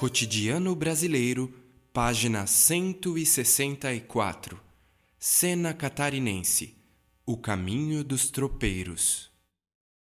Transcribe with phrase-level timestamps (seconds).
[0.00, 1.54] Cotidiano Brasileiro,
[1.92, 4.58] página 164.
[5.18, 6.74] Cena catarinense.
[7.26, 9.28] O caminho dos tropeiros.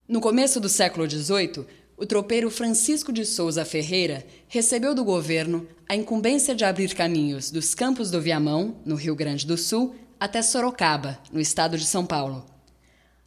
[0.06, 1.66] No começo do século XVIII,
[1.96, 7.74] o tropeiro Francisco de Souza Ferreira recebeu do governo a incumbência de abrir caminhos dos
[7.74, 12.46] Campos do Viamão, no Rio Grande do Sul, até Sorocaba, no estado de São Paulo.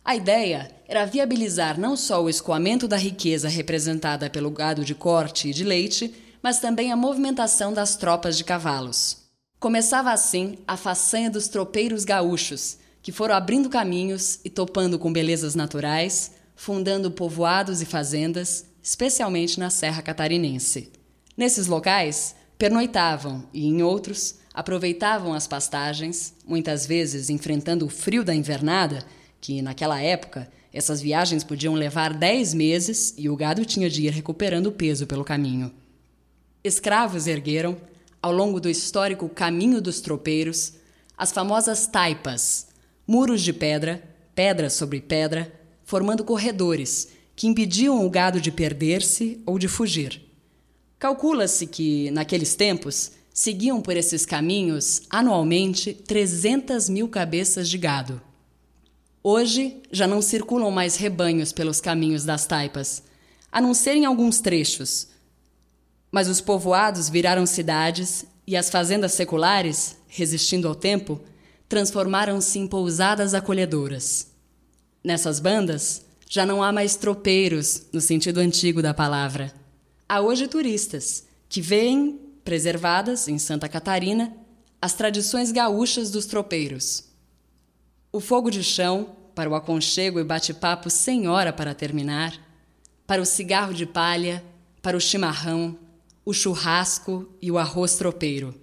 [0.06, 5.50] A ideia era viabilizar não só o escoamento da riqueza representada pelo gado de corte
[5.50, 9.18] e de leite, mas também a movimentação das tropas de cavalos.
[9.60, 15.56] Começava assim a façanha dos tropeiros gaúchos, que foram abrindo caminhos e topando com belezas
[15.56, 20.92] naturais, fundando povoados e fazendas, especialmente na Serra Catarinense.
[21.38, 28.36] Nesses locais, pernoitavam e, em outros, aproveitavam as pastagens, muitas vezes enfrentando o frio da
[28.36, 29.06] invernada,
[29.40, 34.12] que naquela época essas viagens podiam levar dez meses e o gado tinha de ir
[34.12, 35.72] recuperando peso pelo caminho.
[36.64, 37.76] Escravos ergueram,
[38.22, 40.74] ao longo do histórico caminho dos tropeiros,
[41.18, 42.68] as famosas taipas,
[43.08, 44.04] muros de pedra,
[44.36, 45.52] pedra sobre pedra,
[45.84, 50.22] formando corredores que impediam o gado de perder-se ou de fugir.
[51.00, 58.22] Calcula-se que, naqueles tempos, seguiam por esses caminhos anualmente 300 mil cabeças de gado.
[59.24, 63.02] Hoje já não circulam mais rebanhos pelos caminhos das taipas,
[63.52, 65.08] a não ser em alguns trechos,
[66.12, 71.22] mas os povoados viraram cidades e as fazendas seculares, resistindo ao tempo,
[71.70, 74.28] transformaram-se em pousadas acolhedoras.
[75.04, 79.54] Nessas bandas, já não há mais tropeiros no sentido antigo da palavra.
[80.08, 84.34] Há hoje turistas que veem, preservadas em Santa Catarina,
[84.82, 87.06] as tradições gaúchas dos tropeiros.
[88.12, 92.34] O fogo de chão, para o aconchego e bate-papo sem hora para terminar,
[93.08, 94.44] para o cigarro de palha,
[94.82, 95.78] para o chimarrão,
[96.24, 98.54] o churrasco e o arroz tropeiro.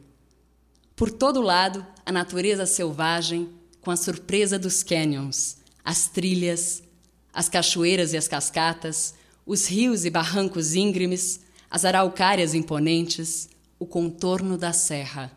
[0.94, 3.48] Por todo lado, a natureza selvagem,
[3.80, 6.82] com a surpresa dos canyons, as trilhas,
[7.32, 9.14] as cachoeiras e as cascatas,
[9.46, 13.48] os rios e barrancos íngremes, as araucárias imponentes,
[13.78, 15.32] o contorno da serra.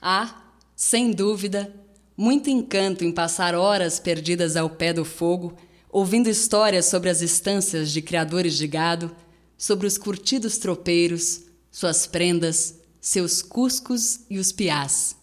[0.00, 0.42] Há,
[0.76, 1.72] sem dúvida,
[2.16, 5.56] muito encanto em passar horas perdidas ao pé do fogo,
[5.88, 9.14] ouvindo histórias sobre as estâncias de criadores de gado
[9.56, 15.16] sobre os curtidos tropeiros, suas prendas, seus cuscos e os piás.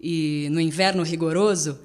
[0.00, 1.78] E, no inverno rigoroso,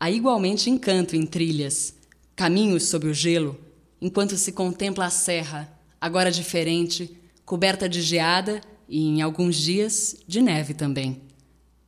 [0.00, 1.94] há igualmente encanto em trilhas,
[2.34, 3.58] caminhos sob o gelo,
[4.00, 10.40] enquanto se contempla a serra, agora diferente, coberta de geada e, em alguns dias, de
[10.40, 11.22] neve também.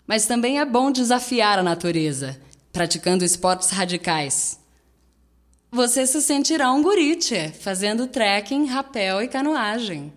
[0.06, 2.41] Mas também é bom desafiar a natureza,
[2.72, 4.59] praticando esportes radicais,
[5.80, 10.12] você se sentirá um gurite fazendo trekking, rapel e canoagem.